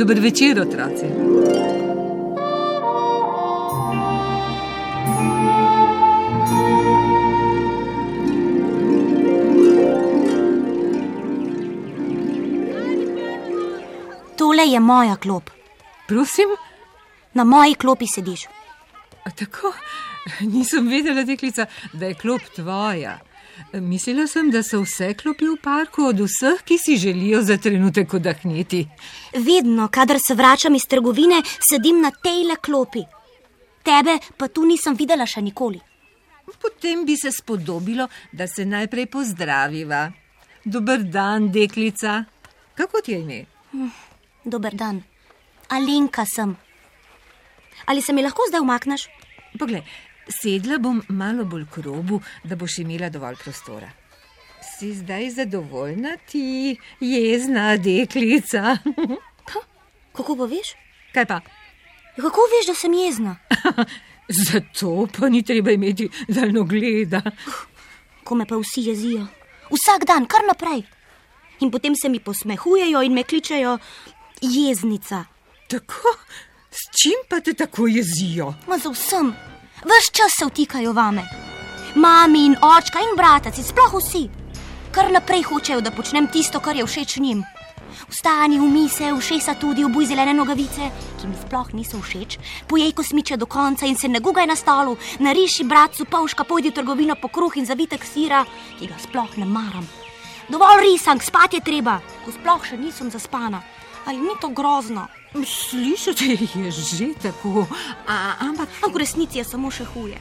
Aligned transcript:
Dober 0.00 0.20
večer, 0.20 0.60
otroci. 0.60 1.06
Tole 14.36 14.66
je 14.66 14.80
moja 14.80 15.16
klop. 15.16 15.50
Prosim, 16.08 16.48
Na 17.34 17.44
moji 17.44 17.74
klopi 17.74 18.06
sediš. 18.06 18.46
a 19.24 19.30
tako? 19.30 19.72
Nisem 20.40 20.88
vedela, 20.88 21.22
deklica, 21.22 21.66
da 21.92 22.06
je 22.06 22.14
klop 22.14 22.40
tvoja. 22.56 23.18
Mislila 23.72 24.26
sem, 24.26 24.50
da 24.50 24.62
so 24.62 24.82
vse 24.82 25.14
klopi 25.14 25.46
v 25.46 25.56
parku 25.62 26.08
od 26.08 26.20
vseh, 26.20 26.62
ki 26.64 26.78
si 26.78 26.96
želijo 26.96 27.42
za 27.42 27.56
trenutek 27.56 28.14
odahniti. 28.14 28.86
Vedno, 29.34 29.88
kadar 29.88 30.18
se 30.20 30.34
vračam 30.34 30.74
iz 30.74 30.86
trgovine, 30.86 31.42
sedim 31.70 32.00
na 32.00 32.10
tejle 32.10 32.56
klopi. 32.56 33.04
Tebe 33.82 34.18
pa 34.36 34.48
tu 34.48 34.64
nisem 34.66 34.94
videla 34.94 35.26
še 35.26 35.42
nikoli. 35.42 35.80
Potem 36.60 37.04
bi 37.06 37.16
se 37.16 37.30
spodobilo, 37.32 38.08
da 38.32 38.46
se 38.46 38.64
najprej 38.64 39.06
pozdraviva. 39.06 40.10
Dober 40.64 41.04
dan, 41.04 41.50
deklica. 41.52 42.24
Kako 42.74 43.00
ti 43.00 43.12
je 43.12 43.20
ime? 43.20 43.44
Dober 44.44 44.74
dan. 44.74 45.02
Alenka 45.68 46.26
sem. 46.26 46.56
Ali 47.86 48.02
se 48.02 48.12
mi 48.12 48.22
lahko 48.22 48.42
zdaj 48.48 48.60
umakneš? 48.60 49.06
Poglej, 49.58 49.82
sedla 50.28 50.78
bom 50.78 51.02
malo 51.08 51.44
bolj 51.44 51.66
k 51.72 51.82
robu, 51.86 52.20
da 52.44 52.56
boš 52.56 52.78
imela 52.78 53.08
dovolj 53.08 53.36
prostora. 53.36 53.90
Si 54.78 54.94
zdaj 54.94 55.30
zadovoljna, 55.30 56.16
ti 56.30 56.76
jezna 57.00 57.76
deklica? 57.76 58.76
Kako 60.16 60.36
pa 60.36 60.44
veš? 60.44 60.74
Kaj 61.14 61.26
pa? 61.26 61.40
Kako 62.16 62.46
veš, 62.52 62.66
da 62.66 62.74
sem 62.74 62.94
jezna? 62.94 63.36
Zato 64.50 65.08
pa 65.18 65.28
ni 65.28 65.42
treba 65.42 65.70
imeti 65.70 66.08
daljnogleda. 66.28 67.22
Ko 68.24 68.34
me 68.34 68.46
pa 68.46 68.56
vsi 68.56 68.82
jezijo. 68.90 69.26
Vsak 69.70 70.04
dan, 70.06 70.26
kar 70.26 70.44
naprej. 70.46 70.84
In 71.60 71.70
potem 71.70 71.96
se 71.96 72.08
mi 72.08 72.20
posmehujejo 72.20 73.02
in 73.02 73.12
me 73.12 73.24
kličejo 73.24 73.78
jeznica. 74.40 75.24
Tako, 75.68 76.14
s 76.70 77.00
čim 77.00 77.24
pa 77.28 77.40
te 77.40 77.54
tako 77.54 77.86
jezijo? 77.86 78.54
Ma 78.68 78.78
za 78.78 78.90
vsem, 78.90 79.34
ves 79.84 80.10
čas 80.12 80.32
se 80.38 80.46
vtikajo 80.46 80.92
vame. 80.92 81.24
Mami 81.94 82.46
in 82.46 82.56
očka 82.62 83.00
in 83.00 83.16
brataci, 83.16 83.62
sploh 83.62 83.94
vsi. 83.94 84.28
Kar 84.90 85.10
naprej 85.12 85.42
hočejo, 85.42 85.80
da 85.80 85.90
počnem 85.90 86.26
tisto, 86.28 86.60
kar 86.60 86.76
je 86.76 86.86
všeč 86.86 87.16
njim. 87.16 87.44
Vstani, 88.10 88.58
umi 88.60 88.88
se, 88.88 89.12
ušesa 89.12 89.54
tudi, 89.54 89.84
obuj 89.84 90.06
zelene 90.06 90.34
nogavice, 90.34 90.90
ki 91.20 91.26
mi 91.26 91.36
sploh 91.38 91.72
niso 91.72 92.00
všeč, 92.00 92.38
pojej 92.66 92.92
kosmiče 92.92 93.36
do 93.36 93.46
konca 93.46 93.86
in 93.86 93.96
se 93.96 94.08
ne 94.08 94.20
gugaj 94.20 94.46
na 94.46 94.56
stolu, 94.56 94.96
nariši 95.18 95.64
bratcu 95.64 96.04
pavška, 96.10 96.44
pojdi 96.44 96.70
v 96.70 96.74
trgovino 96.74 97.14
po 97.22 97.28
kruh 97.28 97.56
in 97.56 97.66
zavitek 97.66 98.04
sira, 98.04 98.44
ki 98.78 98.86
ga 98.86 98.98
sploh 98.98 99.36
ne 99.38 99.46
maram. 99.46 99.86
Dovolj 100.48 100.82
risank, 100.82 101.22
spati 101.22 101.56
je 101.56 101.66
treba, 101.66 102.00
ko 102.24 102.34
sploh 102.34 102.66
še 102.66 102.76
nisem 102.76 103.10
zaspana. 103.10 103.62
Ali 104.06 104.18
ni 104.18 104.34
to 104.40 104.48
grozno? 104.48 105.06
Slišati 105.30 106.48
je 106.54 106.70
že 106.70 107.14
tako, 107.22 107.66
a, 108.06 108.34
ampak 108.40 108.68
Ampak 108.82 108.94
v 108.94 108.98
resnici 108.98 109.38
je 109.38 109.44
samo 109.44 109.70
še 109.70 109.84
huje. 109.84 110.18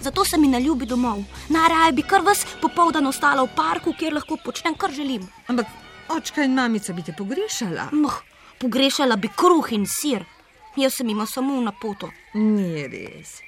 Zato 0.00 0.24
se 0.24 0.38
mi 0.38 0.48
ne 0.48 0.60
ljubi 0.60 0.86
domov. 0.86 1.22
Najraje 1.48 1.92
bi 1.92 2.02
kar 2.02 2.22
vas 2.26 2.46
popoldan 2.60 3.06
ostala 3.06 3.42
v 3.42 3.54
parku, 3.54 3.92
kjer 3.94 4.14
lahko 4.14 4.36
počnem, 4.44 4.74
kar 4.74 4.90
želim. 4.90 5.22
Ampak 5.46 5.66
očka 6.08 6.42
in 6.42 6.54
mamica 6.54 6.92
bi 6.92 7.02
te 7.02 7.12
pogrešala. 7.12 7.88
Moh, 7.92 8.22
pogrešala 8.58 9.16
bi 9.16 9.30
kruh 9.30 9.72
in 9.72 9.86
sir. 9.86 10.24
Jaz 10.76 10.98
sem 10.98 11.08
jima 11.08 11.26
samo 11.26 11.60
na 11.60 11.72
poto. 11.72 12.10
Ni 12.34 12.86
res. 12.86 13.38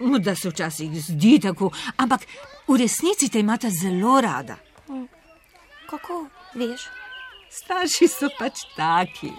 Morda 0.00 0.34
se 0.34 0.48
včasih 0.48 0.92
zdi 0.94 1.38
tako, 1.42 1.70
ampak 1.96 2.24
v 2.68 2.76
resnici 2.80 3.28
te 3.28 3.40
imata 3.44 3.68
zelo 3.68 4.20
rada. 4.20 4.56
Kako 5.90 6.26
veš? 6.54 6.88
Starši 7.52 8.08
so 8.08 8.32
pač 8.38 8.64
taki. 8.76 9.32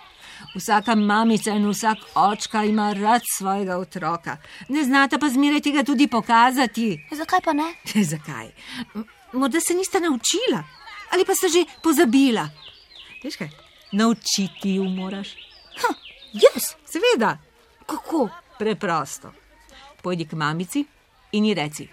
Vsaka 0.55 0.95
mamica 0.95 1.51
in 1.51 1.69
vsak 1.69 1.97
očka 2.15 2.63
ima 2.63 2.93
rad 2.93 3.21
svojega 3.37 3.77
otroka. 3.77 4.37
Ne 4.69 4.83
znata 4.83 5.17
pa 5.19 5.29
zmeraj 5.29 5.61
tega 5.61 5.83
tudi 5.83 6.07
pokazati. 6.07 7.07
Zakaj 7.11 7.41
pa 7.41 7.53
ne? 7.53 7.73
Zakaj? 8.11 8.51
Morda 9.33 9.59
se 9.59 9.73
nista 9.73 9.99
naučila 9.99 10.63
ali 11.11 11.25
pa 11.25 11.35
sta 11.35 11.47
že 11.47 11.63
pozabila. 11.81 12.49
Veš 13.23 13.35
kaj? 13.35 13.49
Naučiti 13.91 14.75
ju 14.75 14.83
moraš. 14.83 15.35
Ha, 15.81 15.93
jaz? 16.33 16.75
Seveda, 16.85 17.37
Kako? 17.85 18.29
preprosto. 18.59 19.31
Pojdi 20.01 20.25
k 20.25 20.33
mamici 20.33 20.85
in 21.31 21.45
ji 21.45 21.53
reci: 21.53 21.87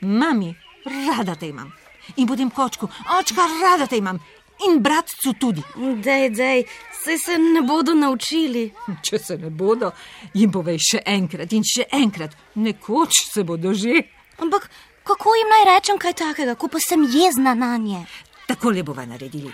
Mami, 0.00 0.54
rada 0.84 1.34
te 1.34 1.48
imam. 1.48 1.72
In 2.16 2.26
potem 2.26 2.50
kočku, 2.50 2.88
očka, 3.20 3.42
rada 3.62 3.86
te 3.86 3.96
imam. 3.96 4.18
In 4.64 4.80
bratcu 4.82 5.34
tudi. 5.40 5.62
Dej, 5.76 6.30
dej, 6.30 6.64
se 7.04 7.18
se 7.18 7.38
ne 7.38 7.62
bodo 7.62 7.94
naučili. 7.94 8.72
Če 9.06 9.18
se 9.18 9.36
ne 9.36 9.50
bodo, 9.50 9.92
jim 10.34 10.52
povej 10.52 10.78
še 10.80 11.02
enkrat 11.06 11.52
in 11.52 11.64
še 11.66 11.88
enkrat, 11.92 12.36
nekoč 12.56 13.24
se 13.28 13.44
bodo 13.44 13.74
že. 13.74 14.04
Ampak 14.40 14.70
kako 15.04 15.34
jim 15.36 15.52
naj 15.52 15.66
rečem 15.74 16.00
kaj 16.00 16.16
takega, 16.22 16.56
ko 16.56 16.68
pa 16.68 16.80
sem 16.80 17.04
jezna 17.04 17.54
na 17.54 17.76
nje? 17.76 18.04
Takole 18.48 18.82
bova 18.82 19.04
naredili. 19.06 19.52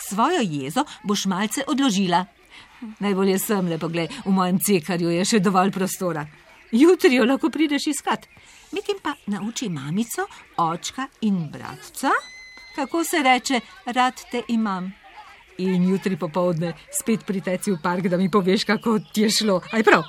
Svojo 0.00 0.42
jezo 0.42 0.86
boš 1.04 1.26
malce 1.26 1.64
odložila. 1.66 2.24
Najbolje 3.00 3.38
sem 3.38 3.66
le 3.68 3.78
pogled, 3.78 4.12
v 4.24 4.32
mojem 4.32 4.58
cekarju 4.58 5.10
je 5.12 5.24
še 5.24 5.40
dovolj 5.44 5.74
prostora. 5.74 6.24
Jutri 6.72 7.18
jo 7.18 7.26
lahko 7.26 7.50
prideš 7.50 7.90
iskat. 7.92 8.28
Medtem 8.72 9.02
pa 9.02 9.16
nauči 9.26 9.68
mamico, 9.68 10.24
očka 10.56 11.08
in 11.26 11.48
bratca, 11.50 12.14
kako 12.74 13.04
se 13.04 13.22
reče, 13.22 13.60
rad 13.86 14.14
te 14.30 14.42
imam. 14.48 14.92
In 15.58 15.88
jutri 15.90 16.16
popovdne 16.16 16.72
spet 17.00 17.26
priteci 17.26 17.72
v 17.72 17.78
park, 17.82 18.06
da 18.08 18.16
mi 18.16 18.30
poveš, 18.30 18.64
kako 18.64 18.98
ti 19.12 19.22
je 19.22 19.30
šlo. 19.30 19.60
Aj 19.72 19.82
prav. 19.82 20.02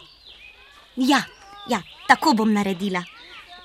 Ja, 0.95 1.23
ja, 1.69 1.81
tako 2.07 2.33
bom 2.33 2.53
naredila. 2.53 3.03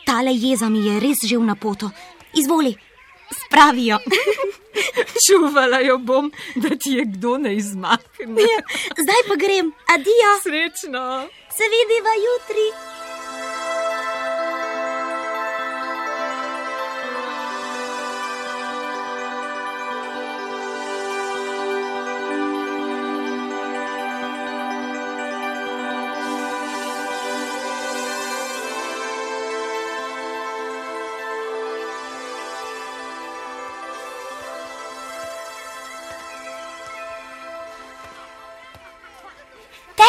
Tale 0.07 0.35
jeza 0.35 0.69
mi 0.69 0.87
je 0.87 1.01
res 1.01 1.23
že 1.27 1.39
v 1.39 1.47
napoto. 1.47 1.91
Izvoli, 2.35 2.75
spravijo. 3.31 3.99
Čuvala 5.27 5.81
jo 5.81 5.99
bom, 5.99 6.31
da 6.57 6.69
ti 6.69 6.91
je 6.99 7.05
kdo 7.05 7.39
ne 7.39 7.55
izmakne. 7.57 8.43
Ja, 8.43 8.61
zdaj 9.03 9.23
pa 9.29 9.35
grem, 9.35 9.73
adijo, 9.95 10.33
Srečno. 10.43 11.29
se 11.57 11.65
vidiva 11.73 12.15
jutri. 12.27 12.67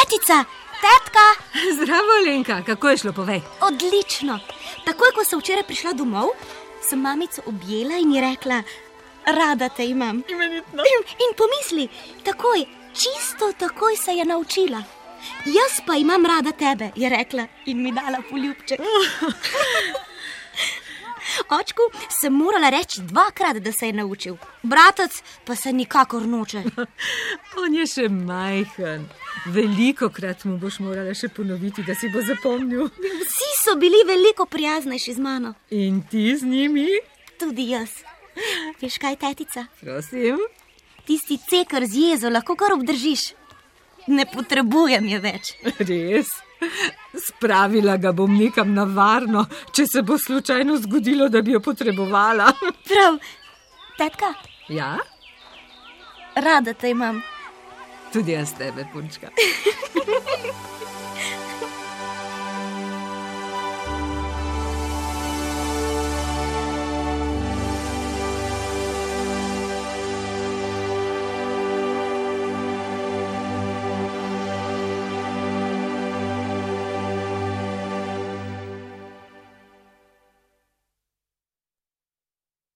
Tetica, 0.07 0.45
tetka, 0.79 1.25
Zdravo, 1.81 2.13
Lenka, 2.25 2.61
kako 2.65 2.89
je 2.89 2.97
šlo, 2.97 3.11
povej. 3.11 3.41
odlično. 3.61 4.39
Takoj, 4.85 5.11
ko 5.15 5.23
sem 5.23 5.39
včeraj 5.39 5.63
prišla 5.63 5.93
domov, 5.93 6.29
sem 6.81 7.01
mamico 7.01 7.41
objela 7.45 7.97
in 7.99 8.13
ji 8.15 8.21
rekla: 8.21 8.61
Rada 9.25 9.69
te 9.69 9.85
imam. 9.85 10.23
Imenitno. 10.29 10.83
In, 10.83 10.99
in 11.27 11.31
pomisli, 11.37 11.89
takoj, 12.23 12.65
čisto 12.93 13.51
takoj 13.59 13.97
se 13.97 14.11
je 14.11 14.25
naučila. 14.25 14.83
Jaz 15.45 15.81
pa 15.85 15.95
imam 15.95 16.25
rada 16.25 16.51
tebe, 16.51 16.91
je 16.95 17.09
rekla 17.09 17.47
in 17.65 17.83
mi 17.83 17.91
dala 17.91 18.21
poljubček. 18.29 18.79
Očku 21.49 21.81
sem 22.09 22.33
morala 22.33 22.69
reči 22.69 23.01
dvakrat, 23.01 23.57
da 23.57 23.71
se 23.71 23.87
je 23.87 23.93
naučil, 23.93 24.37
bratec 24.63 25.21
pa 25.45 25.55
se 25.55 25.73
nikakor 25.73 26.21
noče. 26.27 26.63
On 27.63 27.73
je 27.73 27.85
še 27.87 28.09
majhen. 28.09 29.07
Veliko 29.45 30.09
krat 30.09 30.43
mu 30.45 30.57
boš 30.57 30.79
morala 30.79 31.13
še 31.13 31.29
ponoviti, 31.29 31.83
da 31.83 31.95
si 31.95 32.09
bo 32.09 32.21
zapomnil. 32.21 32.89
Vsi 33.29 33.51
so 33.63 33.75
bili 33.75 34.03
veliko 34.07 34.45
prijaznejši 34.45 35.13
z 35.13 35.19
mano, 35.19 35.53
In 35.69 36.01
ti 36.11 36.35
z 36.37 36.43
njimi? 36.43 36.87
tudi 37.39 37.69
jaz. 37.69 37.89
Veš 38.81 38.97
kaj, 38.97 39.15
tetica? 39.15 39.65
Prosim. 39.81 40.37
Tisti 41.05 41.37
cekar 41.49 41.85
z 41.85 42.09
jezo 42.09 42.29
lahko 42.29 42.55
kar 42.55 42.73
obdržiš. 42.73 43.33
Ne 44.07 44.25
potrebujem 44.25 45.05
je 45.11 45.19
več. 45.19 45.53
Res. 45.79 46.29
Spravila 47.27 47.97
ga 48.01 48.11
bom 48.15 48.31
nekam 48.33 48.73
na 48.73 48.83
varno, 48.89 49.45
če 49.75 49.85
se 49.87 50.01
bo 50.01 50.17
slučajno 50.17 50.77
zgodilo, 50.85 51.29
da 51.29 51.41
bi 51.41 51.53
jo 51.53 51.59
potrebovala. 51.59 52.51
Prav, 52.87 53.19
tetka, 53.97 54.33
Ja? 54.69 54.97
rada 56.35 56.73
te 56.73 56.89
imam. 56.89 57.21
Tudi 58.13 58.31
jaz 58.31 58.53
tebe, 58.57 58.87
punčka. 58.93 59.29